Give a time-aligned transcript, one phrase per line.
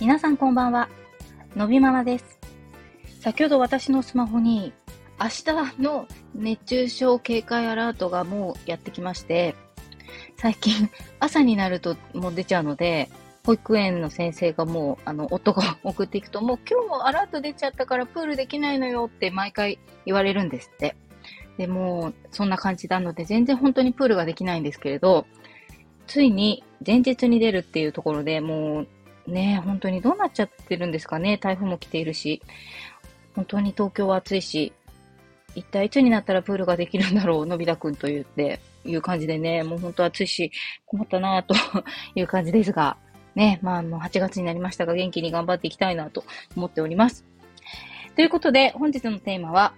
[0.00, 0.88] 皆さんこんばんは。
[1.54, 2.38] のびママです。
[3.20, 4.72] 先ほど私のスマホに
[5.20, 9.54] 明日の熱中症警戒アラートがもうやってきまして、
[10.38, 10.88] 最近
[11.18, 13.10] 朝になるともう出ちゃうので、
[13.44, 20.96] 保育園の先生がもう、あの、夫が 送っていくと、もう今日もアラート出ちゃったからプールできないのよって毎回言われるんですって。
[21.58, 25.26] で、もそんな感じなので、全然本当にプールができないんですけれど、
[26.06, 28.88] ついに前日に出るっていうところでもう
[29.30, 31.38] ね、本当にどうなっちゃってるんですかね。
[31.38, 32.42] 台風も来ているし、
[33.34, 34.72] 本当に東京は暑いし、
[35.54, 40.50] 一体いつになったらプールができるんだろう、のび太くんと言って、いう感じでね、もう本当暑いし、
[40.86, 41.54] 困ったなぁと
[42.14, 42.96] いう感じですが、
[43.34, 46.24] ね、まあもう8月になりましたが元気に頑張っていきたいなと
[46.56, 47.24] 思っております。
[48.16, 49.74] ということで、本日のテーマは、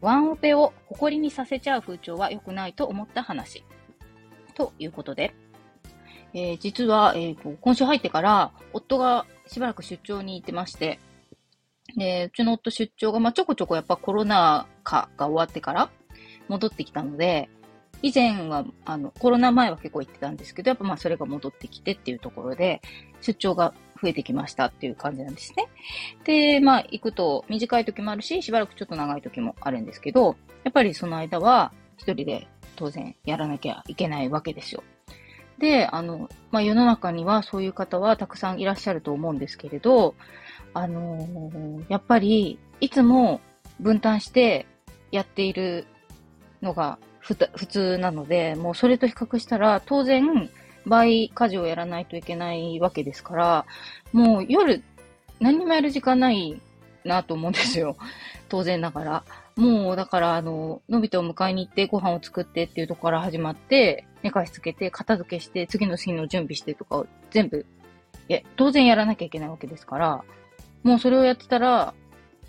[0.00, 3.64] ワンオペを誇りにさせちゃう風潮は良くないと思った話。
[4.54, 5.34] ということで、
[6.34, 10.98] えー、実は、えー、今週入ってから、夫がしばらく出張に行ってまして、
[11.96, 15.90] で、うちの夫出張が、まあ、ちょこちょこやっぱコロナ禍が終わってから
[16.48, 17.48] 戻ってきたので、
[18.02, 22.82] 以前は、あの、コロナ前は結構行ってたんですけど、やっぱまあそれが戻ってきてっていうところで、
[23.22, 25.68] 出張が増えてきましたっていう感じなんですね。
[26.24, 34.82] で、まあ行くと短い時もあるし、しばらくちょっと長い時もあるんですけど、やっぱりその間は一人で当然やらなきゃいけないわけですよ。
[35.58, 40.14] で、あの、まあ、世の中にはそういう方はたくさんいらっしゃると思うんですけれど、
[40.72, 43.40] あのー、やっぱり、いつも
[43.80, 44.66] 分担して
[45.12, 45.86] やっている
[46.60, 47.34] のが普
[47.66, 50.50] 通なので、もうそれと比較したら、当然、
[50.86, 53.66] 倍家事をやらないといけないわけですから、
[54.12, 54.82] もう夜、
[55.40, 56.60] 何にもやる時間ない
[57.04, 57.96] なと思うんですよ。
[58.48, 59.24] 当然ながら。
[59.56, 67.66] もう、だから、あの、のび太を迎えに行ってご飯を作ってっていうとこから始まって、寝かしつけて、片付けして、次の日の準備してとかを全部、
[68.28, 70.24] いや、当然やらなきゃいけないわけですから、
[70.82, 71.94] もうそれをやってたら、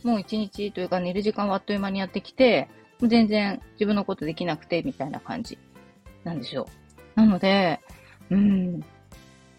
[0.03, 2.69] もう一日というか寝る時間はあっという間にやってきて、
[3.01, 5.57] 全然自分のことできなくて、みたいな感じ
[6.23, 6.67] なんですよ。
[7.15, 7.79] なので、
[8.29, 8.81] うん、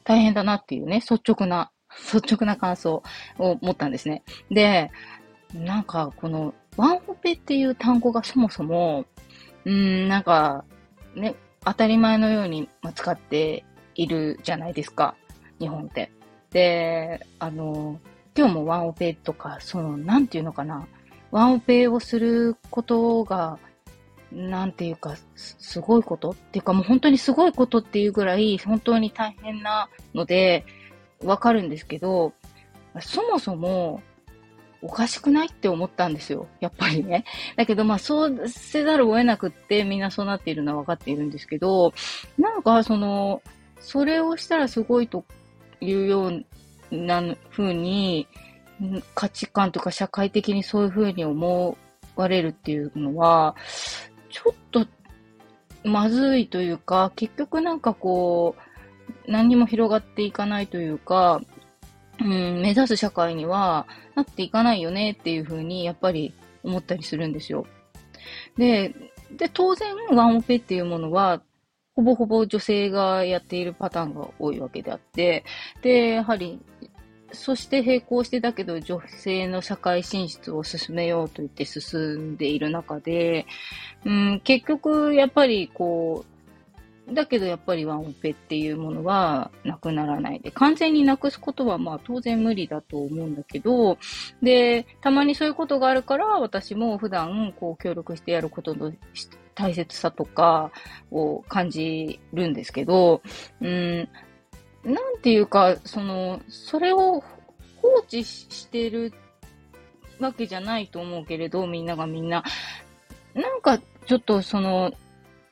[0.05, 1.71] 大変だなっていうね、率直な、
[2.12, 3.03] 率直な感想
[3.39, 4.23] を持ったんですね。
[4.51, 4.91] で、
[5.55, 9.07] なんか、この、ワンオペっていう単語がそもそも、
[9.65, 10.65] うん、なんか、
[11.15, 13.65] ね、当たり前のように使って
[13.95, 15.15] いるじゃないですか、
[15.59, 16.12] 日本って。
[16.51, 17.99] で、あの、
[18.37, 20.87] 今日もワンオペとか、その、なんていうのかな、
[21.31, 23.59] ワンオペをすることが、
[24.33, 30.65] なんていうか、すごいことっていうかもう本当にすごいことっていうぐらい、本当に大変なので、
[31.22, 32.32] わかるんですけど、
[33.00, 34.03] そもそも、
[34.82, 36.47] おかしくないって思ったんですよ。
[36.60, 37.25] やっぱりね。
[37.56, 41.93] だけど、まあ、そうせざるを得なくって、みんなそうなっているのは分かっているんですけど、
[42.38, 43.43] なんか、その、
[43.81, 45.25] それをしたらすごいと
[45.81, 46.44] いうよう
[46.93, 48.28] な風に、
[49.15, 51.76] 価値観とか社会的にそういう風に思
[52.15, 53.56] われるっていうのは、
[54.28, 54.87] ちょっと、
[55.82, 58.66] まずいというか、結局なんかこう、
[59.28, 61.41] 何にも広がっていかないというか、
[62.20, 66.32] うん、目指す社会にはなっていかないよねっていうふうにやっぱり
[66.62, 67.66] 思ったりするんですよ。
[68.56, 68.94] で、
[69.37, 71.42] で、当然ワンオペっていうものは
[71.97, 75.44] ほぼほぼ女性がやっているパターンが多いわけであって、
[75.82, 76.60] で、やはり、
[77.32, 83.47] そして並行してだけど女性の社会進出を進めようと言って進んでいる中で、
[84.04, 86.36] うん、結局やっぱりこう、
[87.12, 93.99] だけどやっぱりワンオペっていうものはなくならないで、完全になくすことはまあ当然無理だと思うんだけど、
[94.43, 98.93] で、たまにそういうことがあるから私も普段こう協力してやることの
[99.55, 100.72] 大切さとか
[101.11, 103.23] を感じるんですけど、
[103.61, 104.09] うん、
[104.84, 107.23] なんていうか、その、それを
[107.81, 109.12] 放置してる
[110.19, 112.44] わけじゃないと思うけれど、みんながみんな、
[113.34, 114.93] なんかちょっとその、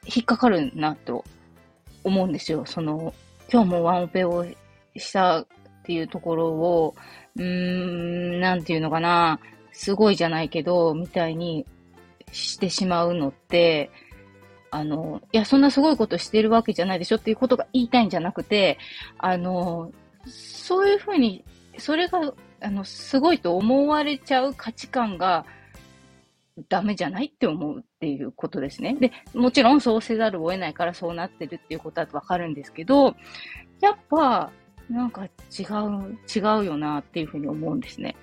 [0.04, 1.24] 引っかかるなと
[2.04, 2.64] 思うんですよ。
[2.66, 3.12] その、
[3.52, 4.46] 今日もワンオペを
[4.96, 5.46] したっ
[5.84, 6.94] ていうところを、
[7.36, 9.40] うーん、なんていうのかな、
[9.72, 11.66] すごいじゃないけど、みたいに
[12.32, 13.90] してしまうのって、
[14.70, 18.78] あの、いや、そんなすごいことしてるわけじゃないでしょっていうことが言いたいんじゃなくて、
[19.18, 19.92] あの、
[20.26, 21.44] そういうふうに、
[21.78, 25.44] それが、あの、すごいと思われちゃう価値観が
[26.68, 28.94] ダメじゃないって思うっていうことですね。
[28.94, 33.16] で、もちろんそうせざるを得ないからそうなってるっていうことはわかるんですけど、
[33.80, 34.50] やっぱ、
[34.88, 38.16] なんか違う、違うよなっていうふうに思うんですね。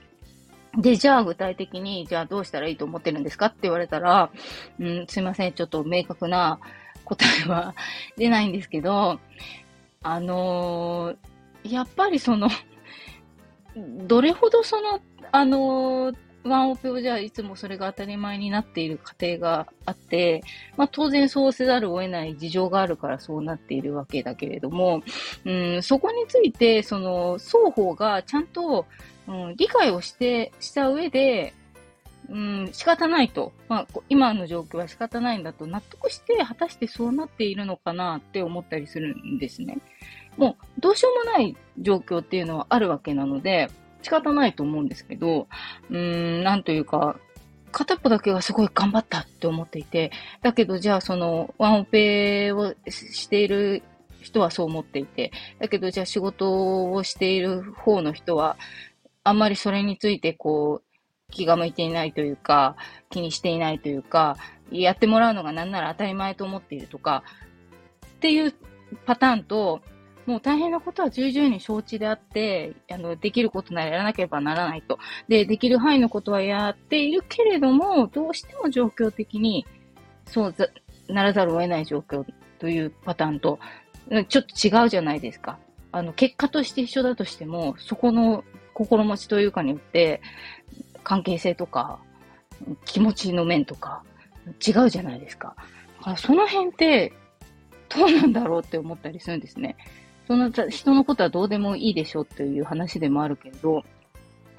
[0.78, 4.32] で、じゃあ具体的に、じゃあどうしたらいいと思ってるんですかって言われたら、
[4.80, 6.60] うん、すいません、ちょっと明確な
[7.04, 7.76] 答えは
[8.18, 9.20] 出ないんですけど、
[10.04, 12.50] あのー、やっぱりその
[13.76, 15.00] どれほどその、
[15.32, 20.44] あのー、ワンオペをじゃあいつもそれが当たり前になっている家庭があって、
[20.78, 25.04] まあ当然そうせざるを得ない事情があるからそうなっているわけだけれども、
[25.46, 28.86] うん、そこについて、その双方がちゃんと、
[29.28, 31.54] うん、理解をして、した上で、
[32.30, 33.52] うん、仕方ないと。
[33.68, 39.80] まあ、今の状況は仕方ないんだと納得して、果たしてそうなっているのかなって思ったりするんですね。
[40.38, 43.70] もう、どうしようもない状況っていうのはあるわけなので、
[44.02, 45.48] 仕方ないと思うんですけど、
[45.90, 45.98] うー
[46.42, 47.18] ん、なんというか、
[47.72, 50.12] 片っぽだけがすごい頑張ったって思っていて、
[50.42, 53.84] だけどじゃあそのワンオペをしている
[54.22, 58.58] 人はそう思っていて、だけどじゃあ仕事をしている方の人は、
[59.24, 62.76] あんまりそれについてこう、気が向いていないというか、
[63.10, 64.38] 気にしていないというか、
[64.70, 67.24] やってもらうのがなんなら当たり前と思っているとか、
[68.06, 68.54] っていう
[69.06, 69.82] パターンと、
[70.26, 75.00] もう大変なことは重々に承知であって、あの、できることならやらなければならないと。
[75.28, 79.66] で、できる範囲のことはやっているけれども、どうしても状況的に、
[80.26, 80.56] そう
[81.08, 82.26] ならざるを得ない状況
[82.60, 83.60] というパターンと、
[84.30, 85.58] ちょっと違うじゃないですか。
[85.92, 90.22] あの、結果として一緒だとしても、そこの心持ちというかによって、
[91.04, 92.00] 関係性とか、
[92.86, 94.04] 気持ちの面とか、
[94.66, 95.56] 違うじゃないですか。
[96.00, 97.14] だからその辺って、
[97.90, 99.76] どうなんだろうって思ったりするんですね。
[100.28, 103.84] その人のことはどうでもいいでしょっていう話でもあるけど、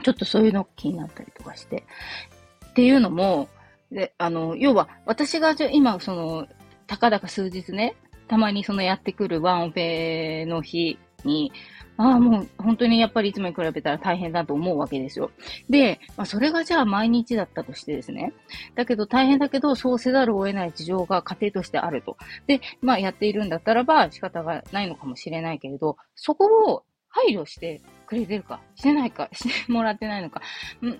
[0.02, 1.84] ちょっとそういうの気になったりとかして。
[2.66, 3.48] っていうのも、
[3.90, 6.46] で、あの、要は、私が今、その、
[6.86, 7.94] たかだか数日ね、
[8.28, 11.52] たまにそのやってくるワンオペの日に、
[12.02, 15.30] ああ、もう本当にやっぱりいつもに比べたら大変だと思うわけですよ。
[15.70, 18.32] で、まあ、それがじゃあ毎日だったとしてですね。
[18.74, 22.16] だけど大変だけど、そうせざるを得ない事情が家庭としてあると。
[22.48, 30.42] で、まあやっているんだったらば仕方がないのかもしれないけれど、そこを配慮してくれてるか、してないか、 してもらってないのか。
[30.82, 30.98] うん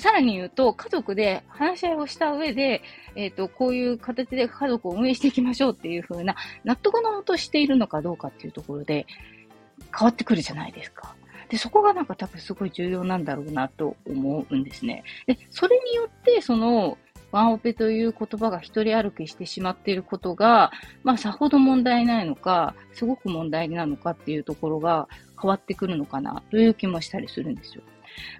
[0.00, 2.82] さらに言うと、家族で話し合いをした上で、
[3.16, 9.06] えっ、ー、と、こういう形で家族を運営していきましょうっていう風な納得のもとしているのかどうかっていうところで、
[9.96, 11.14] 変わってくるじゃないですか。
[11.48, 15.02] で、そこがなんか多分すごい重要なんだろうなと思うんですね。
[15.26, 16.98] で、それによって、その、
[17.30, 20.70] ワンオペという言葉が一人歩きしてしまっていることが、
[21.02, 25.08] まあ、さほど問題ないのか、すごく問題なのかっていうところが
[25.40, 27.82] 変わってくるのかなという気もしたりするんですよ。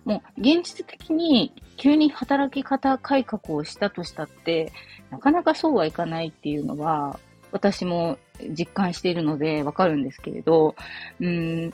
[0.05, 4.73] もう、現実的に急に働き方改革をしたとしたって、
[5.11, 7.19] なかなかそうはいかないっていうのは、
[7.53, 8.19] 私も
[8.50, 10.75] 実感しているのでわかるんですけれど、
[11.21, 11.73] うん、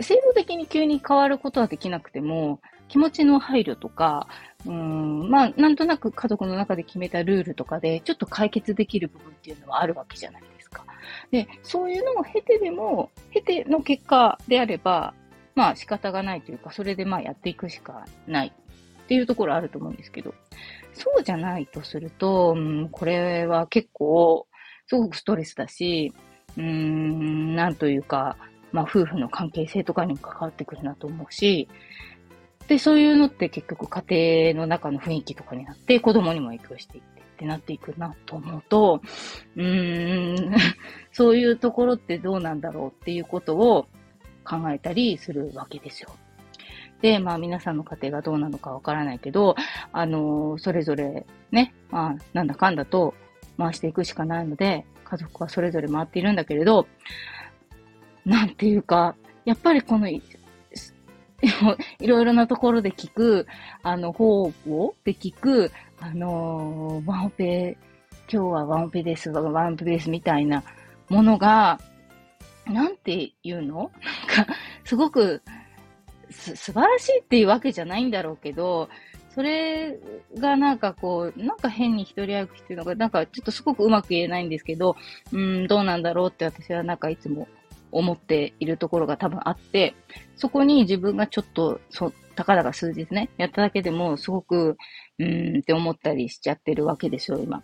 [0.00, 4.28] 制度的に急に変わることはできなくても、気持ちの配慮とか、
[4.64, 10.84] うん、まあ、なんとなく家族の中で決めたルールとかで、ちょっと解決できる部分っていうのはあるわけじゃないですか。
[11.30, 15.14] で、そういうのを経てでも、経ての結果であれば、
[15.54, 20.34] まあ仕方がないというか、それでまあやっていくしかないっていうところあると思うんですけど、
[20.92, 24.46] そうじゃないとすると、うん、これは結構、
[24.86, 26.12] すごくストレスだし、
[26.56, 28.36] うーん、なんというか、
[28.72, 31.68] まあ夫婦の関係性とかにも関わってくるなと思うし、
[32.68, 39.02] で、そういうのって結局家庭の中の雰囲気とかになって子供にも影響していってってなっていくなと思うと、
[39.56, 40.56] うーん、
[41.12, 43.86] そういうところってどうなんだろうっていうことを
[44.44, 46.10] 考えたりするわけですよ。
[47.02, 49.54] で、まあ皆さんの家庭がどうなのかわからないけど、
[49.92, 53.14] あのー、それぞれね、まあなんだかんだと
[53.56, 56.86] 回していくしかないので、家族はそれぞれ回っているんだけれど、
[58.24, 60.22] なんていうか、やっぱりこの、 い
[62.06, 63.46] ろいろなところで聞く、
[63.82, 64.52] あの、方を
[65.04, 65.70] で聞く、
[66.00, 67.76] あのー、ワンオペ、
[68.30, 70.64] 今日はワンオペです、ワンオペですみたいな
[71.08, 71.78] ものが、
[72.66, 73.90] なんて言うの？
[74.36, 74.52] なんか、
[74.84, 75.42] すごく、
[76.30, 78.88] す、素晴らしいっていうわけじゃないんだろうけど、
[79.36, 79.98] それ
[80.38, 84.96] がなんかこう、なんか変に一人歩きっていうのが、なんかちょっとすごくうまく言えないんですけど、
[85.30, 87.46] うん、どうなんだろうって私はなんかいつも
[87.92, 89.94] 思っているところが多分あって、
[90.36, 94.78] そこに自分がちょっと、そ、たかだか数日ね、やっただけでもすごく、
[95.18, 97.62] うーんって思ったりしちゃってるわけですよ、今。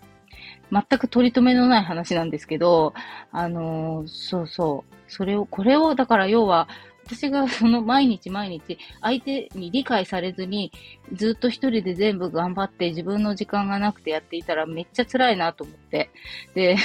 [0.71, 2.93] 全く取り留めのない話なんですけど、
[3.31, 4.95] あのー、そうそう。
[5.09, 6.69] それを、これを、だから要は、
[7.05, 10.73] 私がその毎日毎日相手に理解されずに
[11.13, 16.11] ずっと一人で全部頑張って自分の時間がなくてやっていたらめっちゃ辛いなと思って。
[16.55, 16.77] で、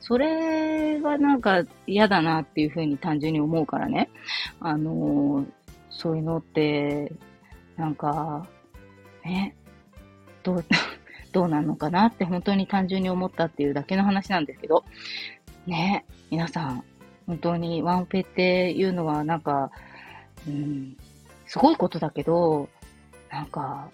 [0.00, 4.10] それはなんか嫌だなっていうふうに単純に思うからね。
[4.60, 5.46] あのー、
[5.90, 7.12] そういうのって、
[7.76, 8.46] なんか、
[9.24, 9.54] ね、
[10.42, 10.64] どう、
[11.32, 14.84] どうなのかなって本当に単純に思ったっていうだけの話なんですけど、
[15.66, 16.84] ね、皆さん、
[17.26, 19.70] 本当にワンオペっていうのはなんか、
[20.46, 20.96] うん、
[21.46, 22.68] すごいことだけど、
[23.30, 23.88] なんか、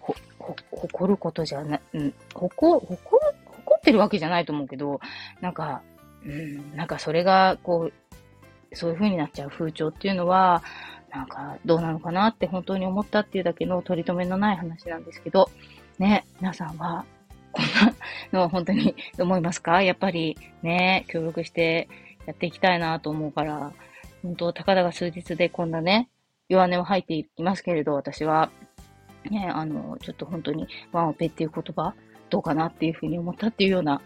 [0.00, 2.98] ほ、ほ、誇ることじゃな、うん、誇、誇る、
[3.46, 5.00] 誇ってるわけじゃないと思うけど、
[5.40, 5.82] なんか、
[6.24, 10.62] うん、なんかそれが、こう、そういう風になっちゃう風潮っていうのは、
[11.10, 15.50] なんか、どうなのかなって本当に思ったっていうだけの取り留めのない話なんですけど、
[15.98, 17.04] ね、皆さんは、
[17.52, 17.94] こんな
[18.32, 19.82] のは本当に思いますか？
[19.82, 21.86] やっぱりね、協力して
[22.26, 23.72] やっていきたいなと思うから、
[24.22, 26.08] 本当、たかだが数日でこんなね、
[26.48, 28.50] 弱音を吐いていますけれど、私は、
[29.30, 31.94] ね、あの、ちょっと本当にワンオペっていう言葉、
[32.30, 34.00] どうかなっていうふうに思ったっていうような、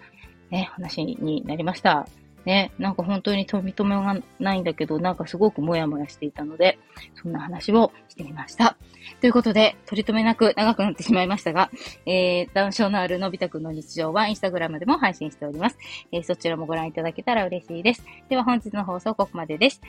[0.50, 2.08] ね、話になりました。
[2.46, 6.78] ね、なんか本当にと認めがないんだけど、なんかすごくモヤモヤしていたので、
[7.20, 8.76] そんな話をしてみました。
[9.20, 11.70] ということで、取り留めなく長くなってしまいましたが、
[12.06, 15.78] えー、ダウン症のあるのび太くんの日常はインスタグラムでも配信しております。
[16.12, 18.04] えー、そちらもご覧いただけたら嬉しいです。
[18.28, 19.80] では本日の放送ここまでです。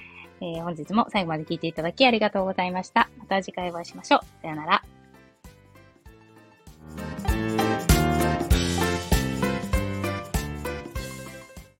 [0.41, 3.09] えー、本日も最後まで聞いていただきありがとうございました。
[3.19, 4.19] また次回お会いしましょう。
[4.41, 4.83] さよなら。